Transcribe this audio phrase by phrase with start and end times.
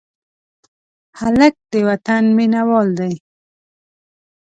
[1.19, 3.13] هلک د وطن مینه وال دی.